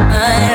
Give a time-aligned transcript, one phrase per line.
[0.00, 0.47] I.